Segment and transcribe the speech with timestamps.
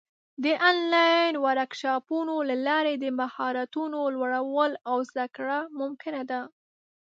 [0.43, 6.41] د آنلاین ورکشاپونو له لارې د مهارتونو لوړول او زده کړه ممکنه ده.